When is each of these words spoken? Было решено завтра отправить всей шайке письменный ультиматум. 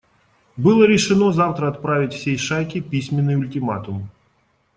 Было 0.57 0.85
решено 0.87 1.31
завтра 1.31 1.67
отправить 1.67 2.13
всей 2.15 2.35
шайке 2.35 2.81
письменный 2.81 3.35
ультиматум. 3.35 4.09